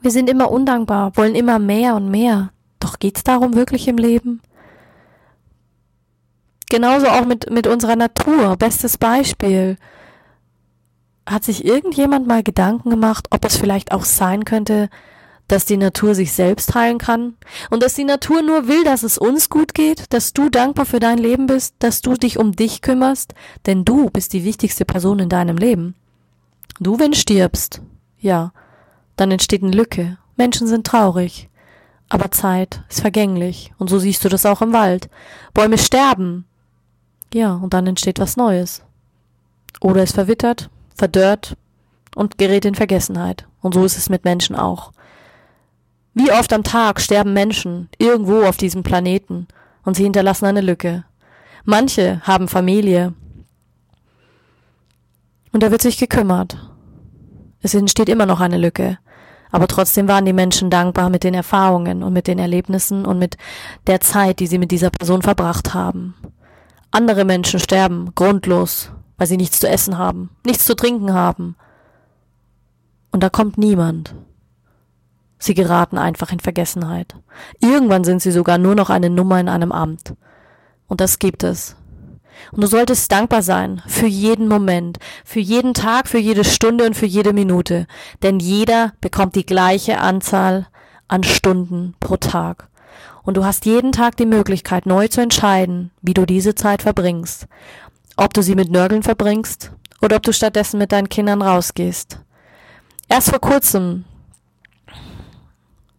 wir 0.00 0.10
sind 0.10 0.28
immer 0.28 0.50
undankbar, 0.50 1.16
wollen 1.16 1.34
immer 1.34 1.58
mehr 1.58 1.94
und 1.94 2.10
mehr. 2.10 2.50
Doch 2.80 2.98
geht's 2.98 3.22
darum 3.22 3.54
wirklich 3.54 3.86
im 3.88 3.96
Leben? 3.96 4.40
Genauso 6.68 7.06
auch 7.08 7.24
mit, 7.24 7.50
mit 7.50 7.66
unserer 7.66 7.96
Natur. 7.96 8.56
Bestes 8.56 8.98
Beispiel. 8.98 9.76
Hat 11.26 11.44
sich 11.44 11.64
irgendjemand 11.64 12.26
mal 12.26 12.42
Gedanken 12.42 12.90
gemacht, 12.90 13.28
ob 13.30 13.44
es 13.44 13.56
vielleicht 13.56 13.92
auch 13.92 14.04
sein 14.04 14.44
könnte, 14.44 14.88
dass 15.48 15.64
die 15.64 15.76
Natur 15.76 16.14
sich 16.14 16.32
selbst 16.32 16.74
heilen 16.74 16.98
kann 16.98 17.34
und 17.70 17.82
dass 17.82 17.94
die 17.94 18.04
Natur 18.04 18.42
nur 18.42 18.68
will, 18.68 18.84
dass 18.84 19.02
es 19.02 19.18
uns 19.18 19.50
gut 19.50 19.74
geht, 19.74 20.12
dass 20.12 20.32
du 20.32 20.48
dankbar 20.48 20.86
für 20.86 21.00
dein 21.00 21.18
Leben 21.18 21.46
bist, 21.46 21.74
dass 21.78 22.00
du 22.00 22.14
dich 22.14 22.38
um 22.38 22.52
dich 22.52 22.80
kümmerst, 22.80 23.34
denn 23.66 23.84
du 23.84 24.08
bist 24.08 24.32
die 24.32 24.44
wichtigste 24.44 24.84
Person 24.84 25.18
in 25.18 25.28
deinem 25.28 25.56
Leben. 25.56 25.94
Du, 26.80 26.98
wenn 26.98 27.12
stirbst, 27.12 27.82
ja, 28.18 28.52
dann 29.16 29.30
entsteht 29.30 29.62
eine 29.62 29.72
Lücke. 29.72 30.18
Menschen 30.36 30.66
sind 30.66 30.86
traurig. 30.86 31.48
Aber 32.08 32.30
Zeit 32.30 32.82
ist 32.88 33.00
vergänglich 33.00 33.72
und 33.78 33.88
so 33.88 33.98
siehst 33.98 34.24
du 34.24 34.28
das 34.28 34.44
auch 34.44 34.62
im 34.62 34.72
Wald. 34.72 35.08
Bäume 35.54 35.78
sterben. 35.78 36.44
Ja, 37.32 37.54
und 37.54 37.72
dann 37.72 37.86
entsteht 37.86 38.18
was 38.18 38.36
Neues. 38.36 38.82
Oder 39.80 40.02
es 40.02 40.12
verwittert, 40.12 40.68
verdörrt 40.94 41.56
und 42.14 42.36
gerät 42.38 42.64
in 42.64 42.74
Vergessenheit. 42.74 43.46
Und 43.60 43.74
so 43.74 43.84
ist 43.84 43.96
es 43.96 44.10
mit 44.10 44.24
Menschen 44.24 44.56
auch. 44.56 44.92
Wie 46.14 46.30
oft 46.30 46.52
am 46.52 46.62
Tag 46.62 47.00
sterben 47.00 47.32
Menschen 47.32 47.88
irgendwo 47.98 48.42
auf 48.42 48.56
diesem 48.56 48.82
Planeten 48.82 49.48
und 49.84 49.96
sie 49.96 50.04
hinterlassen 50.04 50.44
eine 50.44 50.60
Lücke. 50.60 51.04
Manche 51.64 52.20
haben 52.22 52.48
Familie. 52.48 53.14
Und 55.52 55.62
da 55.62 55.70
wird 55.70 55.82
sich 55.82 55.98
gekümmert. 55.98 56.58
Es 57.62 57.74
entsteht 57.74 58.08
immer 58.08 58.26
noch 58.26 58.40
eine 58.40 58.58
Lücke. 58.58 58.98
Aber 59.50 59.68
trotzdem 59.68 60.08
waren 60.08 60.24
die 60.24 60.32
Menschen 60.32 60.70
dankbar 60.70 61.10
mit 61.10 61.24
den 61.24 61.34
Erfahrungen 61.34 62.02
und 62.02 62.12
mit 62.12 62.26
den 62.26 62.38
Erlebnissen 62.38 63.04
und 63.04 63.18
mit 63.18 63.36
der 63.86 64.00
Zeit, 64.00 64.40
die 64.40 64.46
sie 64.46 64.58
mit 64.58 64.70
dieser 64.70 64.90
Person 64.90 65.22
verbracht 65.22 65.74
haben. 65.74 66.14
Andere 66.90 67.24
Menschen 67.24 67.60
sterben 67.60 68.14
grundlos, 68.14 68.90
weil 69.18 69.26
sie 69.26 69.36
nichts 69.36 69.60
zu 69.60 69.68
essen 69.68 69.98
haben, 69.98 70.30
nichts 70.44 70.64
zu 70.64 70.74
trinken 70.74 71.12
haben. 71.12 71.56
Und 73.10 73.22
da 73.22 73.28
kommt 73.28 73.58
niemand. 73.58 74.14
Sie 75.42 75.54
geraten 75.54 75.98
einfach 75.98 76.30
in 76.30 76.38
Vergessenheit. 76.38 77.16
Irgendwann 77.60 78.04
sind 78.04 78.22
sie 78.22 78.30
sogar 78.30 78.58
nur 78.58 78.76
noch 78.76 78.90
eine 78.90 79.10
Nummer 79.10 79.40
in 79.40 79.48
einem 79.48 79.72
Amt. 79.72 80.14
Und 80.86 81.00
das 81.00 81.18
gibt 81.18 81.42
es. 81.42 81.74
Und 82.52 82.62
du 82.62 82.68
solltest 82.68 83.10
dankbar 83.10 83.42
sein 83.42 83.82
für 83.88 84.06
jeden 84.06 84.46
Moment, 84.46 85.00
für 85.24 85.40
jeden 85.40 85.74
Tag, 85.74 86.06
für 86.06 86.18
jede 86.18 86.44
Stunde 86.44 86.86
und 86.86 86.94
für 86.94 87.06
jede 87.06 87.32
Minute. 87.32 87.88
Denn 88.22 88.38
jeder 88.38 88.92
bekommt 89.00 89.34
die 89.34 89.44
gleiche 89.44 89.98
Anzahl 89.98 90.68
an 91.08 91.24
Stunden 91.24 91.96
pro 91.98 92.18
Tag. 92.18 92.68
Und 93.24 93.36
du 93.36 93.44
hast 93.44 93.66
jeden 93.66 93.90
Tag 93.90 94.16
die 94.18 94.26
Möglichkeit, 94.26 94.86
neu 94.86 95.08
zu 95.08 95.20
entscheiden, 95.20 95.90
wie 96.02 96.14
du 96.14 96.24
diese 96.24 96.54
Zeit 96.54 96.82
verbringst. 96.82 97.48
Ob 98.16 98.32
du 98.32 98.44
sie 98.44 98.54
mit 98.54 98.70
Nörgeln 98.70 99.02
verbringst 99.02 99.72
oder 100.00 100.14
ob 100.14 100.22
du 100.22 100.32
stattdessen 100.32 100.78
mit 100.78 100.92
deinen 100.92 101.08
Kindern 101.08 101.42
rausgehst. 101.42 102.20
Erst 103.08 103.30
vor 103.30 103.40
kurzem 103.40 104.04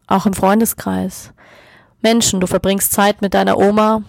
auch 0.07 0.25
im 0.25 0.33
Freundeskreis. 0.33 1.33
Menschen, 2.01 2.39
du 2.39 2.48
verbringst 2.48 2.91
Zeit 2.91 3.22
mit 3.22 3.33
deiner 3.33 3.57
Oma 3.57 4.03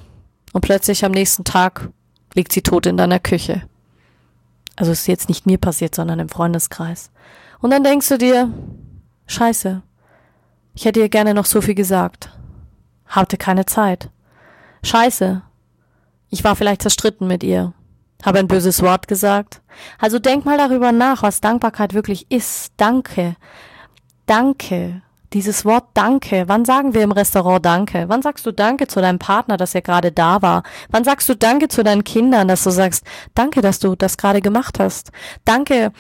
und 0.53 0.61
plötzlich 0.61 1.05
am 1.05 1.13
nächsten 1.13 1.45
Tag 1.45 1.91
liegt 2.35 2.53
sie 2.53 2.63
tot 2.63 2.87
in 2.87 2.97
deiner 2.97 3.21
Küche. 3.21 3.63
Also 4.77 4.93
ist 4.93 5.07
jetzt 5.07 5.29
nicht 5.29 5.47
mir 5.47 5.59
passiert, 5.59 5.95
sondern 5.95 6.19
im 6.19 6.29
Freundeskreis. 6.29 7.11
Und 7.61 7.71
dann 7.71 7.85
denkst 7.85 8.09
du 8.09 8.19
dir, 8.19 8.53
scheiße, 9.27 9.83
ich 10.75 10.85
hätte 10.85 11.01
ihr 11.01 11.09
gerne 11.09 11.35
noch 11.35 11.45
so 11.45 11.61
viel 11.61 11.75
gesagt. 11.75 12.31
Hatte 13.07 13.37
keine 13.37 13.67
Zeit. 13.67 14.11
Scheiße, 14.83 15.43
ich 16.31 16.43
war 16.43 16.57
vielleicht 16.57 16.83
zerstritten 16.83 17.29
mit 17.29 17.45
ihr. 17.45 17.73
Habe 18.25 18.41
ein 18.41 18.49
böses 18.49 18.83
Wort 18.83 19.07
gesagt. 19.07 19.61
Also 20.01 20.19
denk 20.19 20.45
mal 20.45 20.59
darüber 20.59 20.93
nach, 20.93 21.23
was 21.23 21.41
Dankbarkeit 21.41 21.95
wirklich 21.95 22.31
ist. 22.31 22.73
Danke. 22.77 23.37
Danke. 24.27 25.03
Dieses 25.35 25.65
Wort 25.65 25.89
Danke. 25.95 26.45
Wann 26.47 26.65
sagen 26.65 26.95
wir 26.95 27.03
im 27.03 27.11
Restaurant 27.11 27.67
Danke? 27.67 28.05
Wann 28.07 28.23
sagst 28.23 28.47
du 28.47 28.53
Danke 28.53 28.87
zu 28.87 29.01
deinem 29.01 29.19
Partner, 29.19 29.57
dass 29.57 29.75
er 29.75 29.83
gerade 29.83 30.13
da 30.13 30.43
war? 30.43 30.63
Wann 30.91 31.03
sagst 31.03 31.29
du 31.29 31.35
Danke 31.35 31.67
zu 31.67 31.83
deinen 31.83 32.05
Kindern, 32.05 32.47
dass 32.47 32.63
du 32.63 32.71
sagst, 32.71 33.05
Danke, 33.35 33.61
dass 33.61 33.81
du 33.81 33.97
das 33.97 34.17
gerade 34.17 34.41
gemacht 34.41 34.79
hast? 34.79 35.11
Danke, 35.45 35.93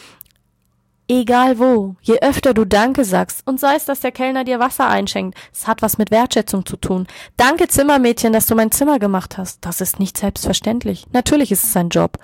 egal 1.09 1.59
wo. 1.59 1.97
Je 2.01 2.21
öfter 2.21 2.55
du 2.55 2.65
Danke 2.65 3.05
sagst, 3.05 3.45
und 3.45 3.59
sei 3.59 3.75
es, 3.75 3.85
dass 3.87 4.01
der 4.01 4.13
Kellner 4.13 4.45
dir 4.45 4.61
Wasser 4.61 4.89
einschenkt, 4.89 5.37
es 5.53 5.67
hat 5.67 5.83
was 5.83 5.99
mit 5.99 6.13
Wertschätzung 6.13 6.65
zu 6.65 6.77
tun. 6.77 7.09
Danke, 7.37 7.67
Zimmermädchen, 7.67 8.33
dass 8.33 8.47
du 8.47 8.55
mein 8.55 8.71
Zimmer 8.71 9.01
gemacht 9.01 9.37
hast. 9.37 9.67
Das 9.67 9.81
ist 9.81 9.99
nicht 9.99 10.17
selbstverständlich. 10.17 11.07
Natürlich 11.13 11.51
ist 11.51 11.65
es 11.65 11.77
ein 11.77 11.89
Job. 11.89 12.19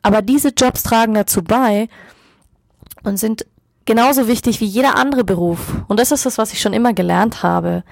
Aber 0.00 0.22
diese 0.22 0.48
Jobs 0.48 0.82
tragen 0.82 1.12
dazu 1.12 1.44
bei 1.44 1.90
und 3.02 3.18
sind 3.18 3.44
genauso 3.84 4.28
wichtig 4.28 4.60
wie 4.60 4.66
jeder 4.66 4.96
andere 4.96 5.24
Beruf. 5.24 5.82
Und 5.88 6.00
das 6.00 6.12
ist 6.12 6.26
das, 6.26 6.38
was 6.38 6.52
ich 6.52 6.60
schon 6.60 6.72
immer 6.72 6.92
gelernt 6.92 7.42
habe. 7.42 7.84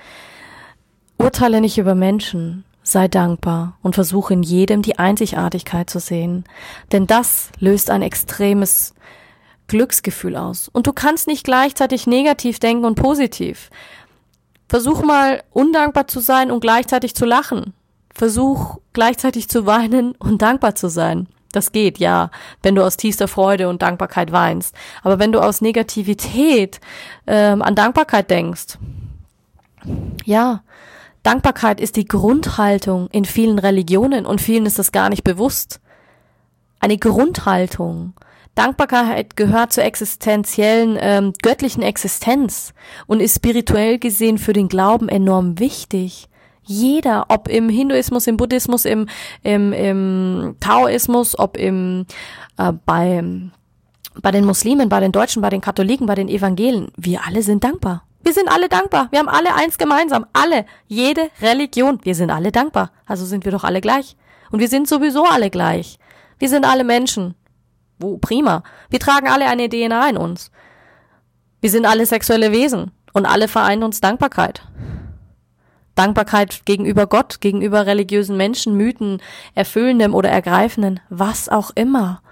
Urteile 1.18 1.60
nicht 1.60 1.78
über 1.78 1.94
Menschen, 1.94 2.64
sei 2.82 3.08
dankbar 3.08 3.78
und 3.82 3.94
versuche 3.94 4.34
in 4.34 4.42
jedem 4.42 4.82
die 4.82 4.98
Einzigartigkeit 4.98 5.88
zu 5.88 6.00
sehen. 6.00 6.44
Denn 6.90 7.06
das 7.06 7.50
löst 7.58 7.90
ein 7.90 8.02
extremes 8.02 8.94
Glücksgefühl 9.68 10.36
aus. 10.36 10.68
Und 10.68 10.86
du 10.86 10.92
kannst 10.92 11.26
nicht 11.26 11.44
gleichzeitig 11.44 12.06
negativ 12.06 12.58
denken 12.58 12.84
und 12.84 12.96
positiv. 12.96 13.70
Versuch 14.68 15.02
mal 15.02 15.42
undankbar 15.50 16.08
zu 16.08 16.20
sein 16.20 16.50
und 16.50 16.60
gleichzeitig 16.60 17.14
zu 17.14 17.24
lachen. 17.24 17.74
Versuch 18.14 18.78
gleichzeitig 18.92 19.48
zu 19.48 19.66
weinen 19.66 20.12
und 20.16 20.42
dankbar 20.42 20.74
zu 20.74 20.88
sein. 20.88 21.28
Das 21.52 21.70
geht, 21.70 21.98
ja, 21.98 22.30
wenn 22.62 22.74
du 22.74 22.82
aus 22.82 22.96
tiefster 22.96 23.28
Freude 23.28 23.68
und 23.68 23.82
Dankbarkeit 23.82 24.32
weinst. 24.32 24.74
Aber 25.02 25.18
wenn 25.18 25.32
du 25.32 25.40
aus 25.40 25.60
Negativität 25.60 26.80
ähm, 27.26 27.62
an 27.62 27.74
Dankbarkeit 27.74 28.30
denkst, 28.30 28.78
ja, 30.24 30.62
Dankbarkeit 31.22 31.80
ist 31.80 31.96
die 31.96 32.06
Grundhaltung 32.06 33.08
in 33.12 33.24
vielen 33.24 33.58
Religionen 33.58 34.26
und 34.26 34.40
vielen 34.40 34.66
ist 34.66 34.78
das 34.78 34.90
gar 34.90 35.08
nicht 35.08 35.22
bewusst. 35.22 35.80
Eine 36.80 36.98
Grundhaltung. 36.98 38.14
Dankbarkeit 38.54 39.36
gehört 39.36 39.72
zur 39.72 39.84
existenziellen, 39.84 40.98
ähm, 41.00 41.32
göttlichen 41.42 41.82
Existenz 41.82 42.74
und 43.06 43.20
ist 43.20 43.36
spirituell 43.36 43.98
gesehen 43.98 44.36
für 44.36 44.52
den 44.52 44.68
Glauben 44.68 45.08
enorm 45.08 45.58
wichtig. 45.58 46.28
Jeder, 46.64 47.26
ob 47.28 47.48
im 47.48 47.68
Hinduismus, 47.68 48.26
im 48.26 48.36
Buddhismus, 48.36 48.84
im, 48.84 49.08
im, 49.42 49.72
im 49.72 50.56
Taoismus, 50.60 51.38
ob 51.38 51.56
im, 51.56 52.06
äh, 52.56 52.72
bei, 52.86 53.22
bei 54.20 54.30
den 54.30 54.44
Muslimen, 54.44 54.88
bei 54.88 55.00
den 55.00 55.12
Deutschen, 55.12 55.42
bei 55.42 55.50
den 55.50 55.60
Katholiken, 55.60 56.06
bei 56.06 56.14
den 56.14 56.28
Evangelen, 56.28 56.92
wir 56.96 57.26
alle 57.26 57.42
sind 57.42 57.64
dankbar. 57.64 58.04
Wir 58.24 58.32
sind 58.32 58.48
alle 58.48 58.68
dankbar. 58.68 59.08
Wir 59.10 59.18
haben 59.18 59.28
alle 59.28 59.54
eins 59.54 59.78
gemeinsam. 59.78 60.26
Alle. 60.32 60.64
Jede 60.86 61.28
Religion. 61.40 61.98
Wir 62.04 62.14
sind 62.14 62.30
alle 62.30 62.52
dankbar. 62.52 62.92
Also 63.04 63.24
sind 63.24 63.44
wir 63.44 63.50
doch 63.50 63.64
alle 63.64 63.80
gleich. 63.80 64.16
Und 64.50 64.60
wir 64.60 64.68
sind 64.68 64.86
sowieso 64.86 65.24
alle 65.24 65.50
gleich. 65.50 65.98
Wir 66.38 66.48
sind 66.48 66.64
alle 66.64 66.84
Menschen. 66.84 67.34
Wo, 67.98 68.18
prima. 68.18 68.62
Wir 68.90 69.00
tragen 69.00 69.28
alle 69.28 69.46
eine 69.46 69.68
DNA 69.68 70.10
in 70.10 70.16
uns. 70.16 70.52
Wir 71.60 71.70
sind 71.70 71.84
alle 71.84 72.06
sexuelle 72.06 72.52
Wesen. 72.52 72.92
Und 73.12 73.26
alle 73.26 73.48
vereinen 73.48 73.82
uns 73.82 74.00
Dankbarkeit. 74.00 74.62
Dankbarkeit 75.94 76.64
gegenüber 76.64 77.06
Gott, 77.06 77.40
gegenüber 77.40 77.86
religiösen 77.86 78.36
Menschen, 78.36 78.76
Mythen, 78.76 79.20
erfüllendem 79.54 80.14
oder 80.14 80.30
ergreifenden, 80.30 81.00
was 81.08 81.48
auch 81.48 81.70
immer. 81.74 82.22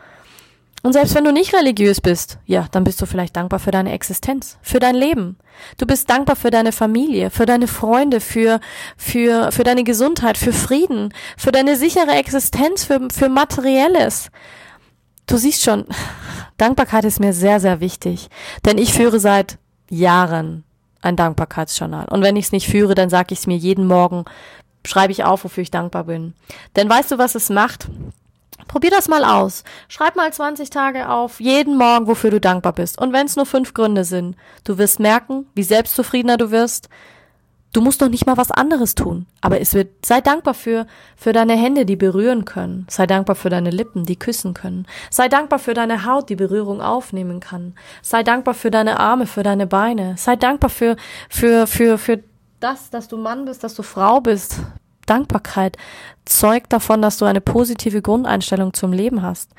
Und 0.83 0.95
selbst 0.95 1.15
wenn 1.15 1.25
du 1.25 1.33
nicht 1.33 1.55
religiös 1.55 2.01
bist, 2.01 2.39
ja, 2.47 2.67
dann 2.71 2.85
bist 2.85 3.03
du 3.03 3.07
vielleicht 3.07 3.37
dankbar 3.37 3.59
für 3.59 3.71
deine 3.71 3.93
Existenz, 3.93 4.57
für 4.63 4.79
dein 4.79 4.95
Leben. 4.95 5.37
Du 5.77 5.87
bist 5.87 6.09
dankbar 6.09 6.37
für 6.37 6.51
deine 6.51 6.73
Familie, 6.73 7.29
für 7.31 7.45
deine 7.45 7.67
Freunde, 7.67 8.21
für, 8.21 8.61
für, 8.97 9.53
für 9.53 9.63
deine 9.63 9.85
Gesundheit, 9.85 10.39
für 10.39 10.55
Frieden, 10.55 11.13
für 11.37 11.53
deine 11.53 11.77
sichere 11.77 12.13
Existenz, 12.13 12.85
für, 12.85 13.09
für 13.13 13.29
Materielles. 13.29 14.31
Du 15.27 15.37
siehst 15.37 15.63
schon, 15.63 15.85
Dankbarkeit 16.57 17.05
ist 17.05 17.21
mir 17.21 17.35
sehr, 17.35 17.61
sehr 17.61 17.81
wichtig, 17.81 18.31
denn 18.65 18.79
ich 18.79 18.95
führe 18.95 19.21
seit 19.21 19.59
Jahren 19.91 20.65
ein 21.03 21.17
Dankbarkeitsjournal. 21.17 22.07
Und 22.11 22.23
wenn 22.23 22.37
ich 22.37 22.47
es 22.47 22.53
nicht 22.53 22.69
führe, 22.69 22.95
dann 22.95 23.11
sage 23.11 23.33
ich 23.33 23.41
es 23.41 23.47
mir 23.47 23.57
jeden 23.57 23.87
Morgen, 23.87 24.25
schreibe 24.87 25.13
ich 25.13 25.25
auf, 25.25 25.45
wofür 25.45 25.63
ich 25.63 25.71
dankbar 25.71 26.05
bin. 26.05 26.35
Denn 26.77 26.89
weißt 26.89 27.11
du, 27.11 27.19
was 27.19 27.35
es 27.35 27.51
macht? 27.51 27.89
Probier 28.69 28.91
das 28.91 29.09
mal 29.09 29.25
aus. 29.25 29.65
Schreib 29.89 30.17
mal 30.17 30.33
20 30.33 30.71
Tage 30.71 31.09
auf, 31.09 31.41
jeden 31.41 31.77
Morgen, 31.77 32.07
wofür 32.07 32.31
du 32.31 32.41
dankbar 32.41 32.73
bist. 32.73 33.01
Und 33.01 33.13
wenn 33.13 33.27
es 33.27 33.37
nur 33.37 33.47
fünf 33.47 33.75
Gründe 33.75 34.05
sind, 34.05 34.37
du 34.65 34.79
wirst 34.79 35.01
merken, 35.01 35.47
wie 35.55 35.63
selbstzufriedener 35.63 36.37
du 36.37 36.51
wirst, 36.51 36.89
Du 37.73 37.81
musst 37.81 38.03
doch 38.03 38.09
nicht 38.09 38.27
mal 38.27 38.37
was 38.37 38.51
anderes 38.51 38.97
tun. 38.97 39.27
Aber 39.41 39.61
es 39.61 39.75
wird, 39.75 40.05
sei 40.05 40.21
dankbar 40.21 40.55
für, 40.55 40.87
für 41.17 41.33
deine 41.33 41.55
Hände, 41.55 41.87
die 41.87 41.95
berühren 41.95 42.45
können. 42.45 42.87
Sei 42.91 43.07
dankbar 43.07 43.37
für 43.37 43.49
deine 43.49 43.71
Lippen, 43.71 44.05
die 44.05 44.17
küssen 44.17 44.55
können. 44.55 44.87
Sei 45.09 45.29
dankbar 45.29 45.61
für 45.61 45.75
deine 45.75 46.05
Haut, 46.05 46.29
die 46.31 46.37
Berührung 46.37 46.81
aufnehmen 46.81 47.39
kann. 47.39 47.75
Sei 48.03 48.25
dankbar 48.25 48.55
für 48.55 48.73
deine 48.73 48.99
Arme, 48.99 49.27
für 49.27 49.45
deine 49.45 49.69
Beine. 49.69 50.17
Sei 50.19 50.35
dankbar 50.35 50.71
für, 50.71 50.97
für, 51.29 51.69
für, 51.69 51.97
für 51.97 52.23
das, 52.59 52.91
dass 52.91 53.09
du 53.09 53.17
Mann 53.17 53.45
bist, 53.45 53.63
dass 53.63 53.75
du 53.75 53.83
Frau 53.83 54.21
bist. 54.21 54.57
Dankbarkeit 55.07 55.77
zeugt 56.25 56.73
davon, 56.73 57.03
dass 57.03 57.19
du 57.19 57.25
eine 57.25 57.41
positive 57.41 58.03
Grundeinstellung 58.03 58.75
zum 58.75 58.93
Leben 58.93 59.23
hast. 59.23 59.51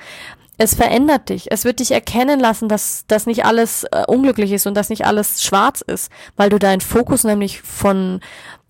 Es 0.62 0.75
verändert 0.75 1.30
dich. 1.30 1.51
Es 1.51 1.65
wird 1.65 1.80
dich 1.80 1.91
erkennen 1.91 2.39
lassen, 2.39 2.70
dass 2.70 3.06
das 3.08 3.25
nicht 3.25 3.46
alles 3.46 3.84
äh, 3.86 4.03
unglücklich 4.08 4.51
ist 4.51 4.68
und 4.68 4.75
dass 4.75 4.89
nicht 4.89 5.06
alles 5.08 5.44
schwarz 5.44 5.82
ist, 5.82 6.12
weil 6.36 6.50
du 6.50 6.60
deinen 6.60 6.82
Fokus 6.82 7.24
nämlich 7.24 7.62
von 7.62 8.20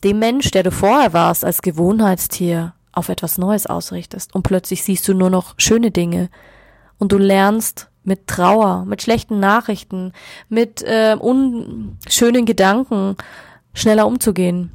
dem 0.06 0.20
Mensch, 0.20 0.52
der 0.52 0.64
du 0.64 0.72
vorher 0.72 1.12
warst, 1.12 1.44
als 1.44 1.62
Gewohnheitstier 1.62 2.74
auf 2.94 3.10
etwas 3.10 3.38
Neues 3.38 3.68
ausrichtest. 3.68 4.34
Und 4.34 4.44
plötzlich 4.44 4.84
siehst 4.84 5.06
du 5.10 5.14
nur 5.14 5.30
noch 5.30 5.54
schöne 5.58 5.92
Dinge. 5.92 6.30
Und 6.98 7.12
du 7.12 7.18
lernst 7.18 7.90
mit 8.04 8.26
Trauer, 8.26 8.86
mit 8.86 9.02
schlechten 9.02 9.42
Nachrichten, 9.42 10.14
mit 10.48 10.82
äh, 10.84 11.18
unschönen 11.20 12.46
Gedanken 12.46 13.18
schneller 13.74 14.08
umzugehen. 14.08 14.72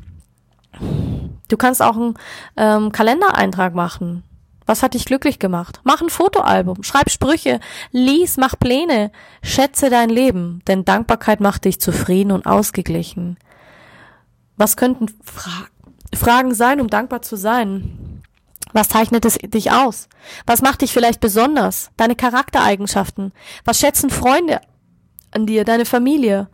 Du 1.48 1.56
kannst 1.56 1.80
auch 1.80 1.96
einen 1.96 2.14
ähm, 2.58 2.92
Kalendereintrag 2.92 3.74
machen. 3.74 4.22
Was 4.66 4.82
hat 4.82 4.94
dich 4.94 5.04
glücklich 5.04 5.38
gemacht? 5.38 5.80
Mach 5.84 6.02
ein 6.02 6.10
Fotoalbum, 6.10 6.82
schreib 6.82 7.08
Sprüche, 7.10 7.60
lies, 7.92 8.36
mach 8.36 8.58
Pläne, 8.58 9.12
schätze 9.42 9.90
dein 9.90 10.10
Leben, 10.10 10.60
denn 10.66 10.84
Dankbarkeit 10.84 11.40
macht 11.40 11.64
dich 11.64 11.80
zufrieden 11.80 12.32
und 12.32 12.46
ausgeglichen. 12.46 13.38
Was 14.56 14.76
könnten 14.76 15.06
Fra 15.22 15.66
Fragen 16.14 16.54
sein, 16.54 16.80
um 16.80 16.88
dankbar 16.88 17.22
zu 17.22 17.36
sein? 17.36 18.22
Was 18.72 18.88
zeichnet 18.88 19.24
es 19.24 19.34
dich 19.34 19.70
aus? 19.70 20.08
Was 20.46 20.62
macht 20.62 20.82
dich 20.82 20.92
vielleicht 20.92 21.20
besonders? 21.20 21.90
Deine 21.96 22.16
Charaktereigenschaften? 22.16 23.32
Was 23.64 23.78
schätzen 23.78 24.10
Freunde 24.10 24.60
an 25.30 25.46
dir, 25.46 25.64
deine 25.64 25.84
Familie? 25.84 26.48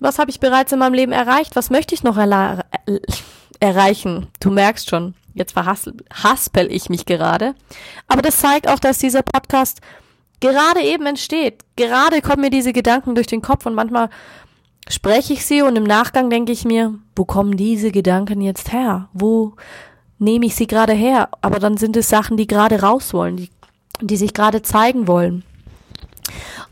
Was 0.00 0.18
habe 0.18 0.30
ich 0.30 0.40
bereits 0.40 0.72
in 0.72 0.78
meinem 0.78 0.94
Leben 0.94 1.12
erreicht? 1.12 1.56
Was 1.56 1.70
möchte 1.70 1.94
ich 1.94 2.02
noch 2.02 2.18
erreichen? 3.60 4.26
Du 4.40 4.50
merkst 4.50 4.90
schon, 4.90 5.14
jetzt 5.34 5.52
verhaspel 5.52 6.72
ich 6.72 6.88
mich 6.88 7.06
gerade. 7.06 7.54
Aber 8.08 8.22
das 8.22 8.38
zeigt 8.38 8.68
auch, 8.68 8.78
dass 8.78 8.98
dieser 8.98 9.22
Podcast 9.22 9.80
gerade 10.40 10.80
eben 10.80 11.06
entsteht. 11.06 11.64
Gerade 11.76 12.22
kommen 12.22 12.42
mir 12.42 12.50
diese 12.50 12.72
Gedanken 12.72 13.14
durch 13.14 13.26
den 13.26 13.42
Kopf 13.42 13.66
und 13.66 13.74
manchmal 13.74 14.10
spreche 14.88 15.32
ich 15.32 15.44
sie 15.46 15.62
und 15.62 15.76
im 15.76 15.84
Nachgang 15.84 16.30
denke 16.30 16.52
ich 16.52 16.64
mir, 16.64 16.94
wo 17.16 17.24
kommen 17.24 17.56
diese 17.56 17.90
Gedanken 17.90 18.40
jetzt 18.40 18.72
her? 18.72 19.08
Wo 19.12 19.54
nehme 20.18 20.46
ich 20.46 20.54
sie 20.54 20.66
gerade 20.66 20.92
her? 20.92 21.28
Aber 21.40 21.58
dann 21.58 21.76
sind 21.76 21.96
es 21.96 22.08
Sachen, 22.08 22.36
die 22.36 22.46
gerade 22.46 22.80
raus 22.80 23.14
wollen, 23.14 23.36
die, 23.36 23.50
die 24.00 24.16
sich 24.16 24.34
gerade 24.34 24.62
zeigen 24.62 25.06
wollen. 25.08 25.44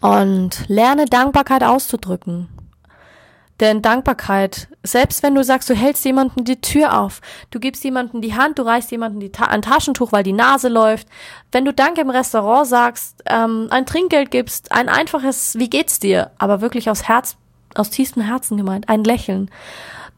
Und 0.01 0.65
lerne 0.69 1.07
Dankbarkeit 1.07 1.63
auszudrücken. 1.63 2.49
Denn 3.63 3.81
Dankbarkeit, 3.81 4.67
selbst 4.83 5.23
wenn 5.23 5.37
du 5.37 5.45
sagst, 5.45 5.71
du 5.71 5.75
hältst 5.75 6.05
jemanden 6.05 6.43
die 6.43 6.61
Tür 6.61 6.99
auf, 6.99 7.21
du 7.53 7.61
gibst 7.61 7.85
jemanden 7.85 8.21
die 8.21 8.35
Hand, 8.35 8.59
du 8.59 8.65
reißt 8.65 8.91
jemanden 8.91 9.21
die 9.21 9.31
Ta 9.31 9.45
ein 9.45 9.63
Taschentuch, 9.63 10.11
weil 10.11 10.25
die 10.25 10.33
Nase 10.33 10.69
läuft, 10.69 11.07
wenn 11.53 11.65
du 11.65 11.73
Danke 11.73 12.01
im 12.01 12.11
Restaurant 12.11 12.67
sagst, 12.67 13.23
ähm, 13.27 13.69
ein 13.71 13.87
Trinkgeld 13.87 14.33
gibst, 14.33 14.73
ein 14.73 14.89
einfaches 14.89 15.57
Wie 15.61 15.71
geht's 15.71 16.01
dir, 16.01 16.33
aber 16.39 16.61
wirklich 16.61 16.91
aus 16.91 17.05
Herz, 17.05 17.37
aus 17.77 17.91
tiefstem 17.91 18.25
Herzen 18.25 18.57
gemeint, 18.57 18.89
ein 18.89 19.05
Lächeln. 19.05 19.49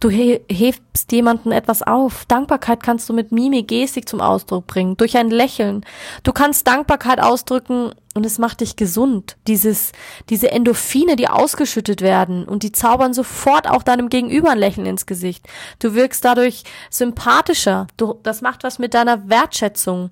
Du 0.00 0.10
he 0.10 0.40
hebst 0.50 1.10
jemanden 1.12 1.52
etwas 1.52 1.82
auf. 1.82 2.24
Dankbarkeit 2.26 2.82
kannst 2.82 3.08
du 3.08 3.12
mit 3.12 3.32
Mimik, 3.32 3.68
Gestik 3.68 4.08
zum 4.08 4.20
Ausdruck 4.20 4.66
bringen, 4.66 4.96
durch 4.96 5.16
ein 5.16 5.30
Lächeln. 5.30 5.84
Du 6.22 6.32
kannst 6.32 6.66
Dankbarkeit 6.66 7.20
ausdrücken 7.20 7.92
und 8.14 8.26
es 8.26 8.38
macht 8.38 8.60
dich 8.60 8.76
gesund. 8.76 9.36
Dieses, 9.46 9.92
diese 10.28 10.50
Endorphine, 10.50 11.16
die 11.16 11.28
ausgeschüttet 11.28 12.00
werden 12.00 12.44
und 12.44 12.62
die 12.62 12.72
zaubern 12.72 13.14
sofort 13.14 13.68
auch 13.68 13.82
deinem 13.82 14.08
Gegenüber 14.08 14.50
ein 14.50 14.58
Lächeln 14.58 14.86
ins 14.86 15.06
Gesicht. 15.06 15.46
Du 15.78 15.94
wirkst 15.94 16.24
dadurch 16.24 16.64
sympathischer. 16.90 17.86
Du, 17.96 18.14
das 18.22 18.42
macht 18.42 18.62
was 18.62 18.78
mit 18.78 18.94
deiner 18.94 19.28
Wertschätzung. 19.28 20.10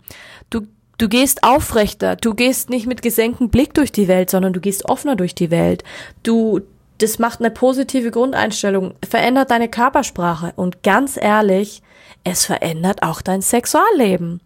Du, 0.51 0.63
Du 0.99 1.09
gehst 1.09 1.43
aufrechter, 1.43 2.15
du 2.15 2.33
gehst 2.33 2.71
nicht 2.71 2.87
mit 2.87 3.03
gesenktem 3.03 3.49
Blick 3.49 3.75
durch 3.75 3.91
die 3.91 4.07
Welt, 4.07 4.31
sondern 4.31 4.53
du 4.53 4.61
gehst 4.61 4.89
offener 4.89 5.17
durch 5.17 5.35
die 5.35 5.51
Welt. 5.51 5.83
Du, 6.23 6.61
das 6.99 7.19
macht 7.19 7.41
eine 7.41 7.51
positive 7.51 8.11
Grundeinstellung, 8.11 8.95
verändert 9.07 9.51
deine 9.51 9.69
Körpersprache 9.69 10.53
und 10.57 10.83
ganz 10.83 11.17
ehrlich, 11.21 11.83
es 12.25 12.45
verändert 12.45 13.03
auch 13.03 13.23
dein 13.23 13.43
Sexualleben. 13.43 14.41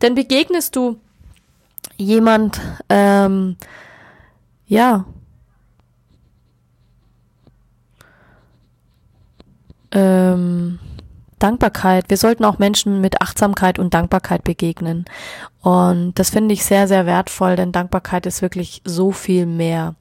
Denn 0.00 0.14
begegnest 0.14 0.76
du 0.76 0.98
jemand, 1.96 2.60
ähm, 2.88 3.56
ja, 4.66 5.04
ähm, 9.92 10.78
Dankbarkeit. 11.42 12.04
Wir 12.08 12.16
sollten 12.16 12.44
auch 12.44 12.58
Menschen 12.58 13.00
mit 13.00 13.20
Achtsamkeit 13.20 13.78
und 13.78 13.94
Dankbarkeit 13.94 14.44
begegnen. 14.44 15.04
Und 15.62 16.14
das 16.18 16.30
finde 16.30 16.54
ich 16.54 16.64
sehr, 16.64 16.88
sehr 16.88 17.06
wertvoll, 17.06 17.56
denn 17.56 17.72
Dankbarkeit 17.72 18.26
ist 18.26 18.42
wirklich 18.42 18.80
so 18.84 19.10
viel 19.10 19.46
mehr. 19.46 19.94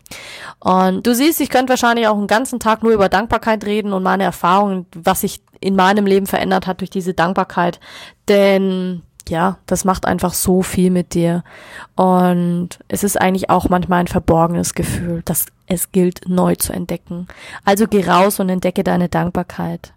Und 0.60 1.06
du 1.06 1.16
siehst, 1.16 1.42
ich 1.42 1.50
könnte 1.50 1.72
wahrscheinlich 1.72 2.08
auch 2.08 2.18
einen 2.18 2.28
ganzen 2.28 2.60
Tag 2.60 2.84
nur 2.84 2.94
über 2.94 3.10
Dankbarkeit 3.10 3.66
reden 3.66 3.94
und 3.94 4.04
meine 4.04 4.24
Erfahrungen, 4.24 4.86
was 4.96 5.22
sich 5.22 5.42
in 5.60 5.76
meinem 5.76 6.06
Leben 6.06 6.28
verändert 6.28 6.68
hat 6.68 6.82
durch 6.82 6.90
diese 6.90 7.14
Dankbarkeit. 7.14 7.80
Denn 8.28 9.02
ja, 9.30 9.58
das 9.66 9.86
macht 9.86 10.06
einfach 10.06 10.34
so 10.34 10.62
viel 10.62 10.92
mit 10.92 11.14
dir. 11.14 11.44
Und 11.96 12.80
es 12.88 13.04
ist 13.04 13.20
eigentlich 13.20 13.50
auch 13.50 13.70
manchmal 13.70 14.02
ein 14.02 14.08
verborgenes 14.08 14.74
Gefühl, 14.74 15.22
dass 15.26 15.46
es 15.68 15.92
gilt, 15.92 16.28
neu 16.28 16.56
zu 16.56 16.74
entdecken. 16.74 17.28
Also 17.64 17.88
geh 17.88 18.06
raus 18.06 18.40
und 18.40 18.50
entdecke 18.50 18.84
deine 18.84 19.08
Dankbarkeit. 19.08 19.94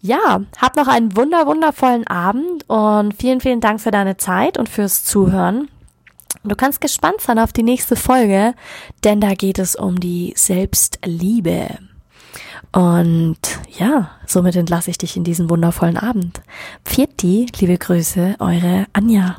Ja, 0.00 0.42
hab 0.58 0.76
noch 0.76 0.86
einen 0.86 1.16
wunder, 1.16 1.46
wundervollen 1.46 2.06
Abend 2.06 2.68
und 2.68 3.14
vielen, 3.14 3.40
vielen 3.40 3.60
Dank 3.60 3.80
für 3.80 3.90
deine 3.90 4.16
Zeit 4.16 4.56
und 4.56 4.68
fürs 4.68 5.02
Zuhören. 5.02 5.68
Du 6.44 6.54
kannst 6.54 6.80
gespannt 6.80 7.20
sein 7.20 7.38
auf 7.38 7.52
die 7.52 7.64
nächste 7.64 7.96
Folge, 7.96 8.54
denn 9.02 9.20
da 9.20 9.34
geht 9.34 9.58
es 9.58 9.74
um 9.74 9.98
die 9.98 10.34
Selbstliebe. 10.36 11.78
Und 12.72 13.38
ja, 13.76 14.10
somit 14.26 14.54
entlasse 14.54 14.90
ich 14.90 14.98
dich 14.98 15.16
in 15.16 15.24
diesen 15.24 15.50
wundervollen 15.50 15.96
Abend. 15.96 16.42
Pfiat 16.84 17.22
liebe 17.22 17.78
Grüße, 17.78 18.36
eure 18.38 18.86
Anja. 18.92 19.38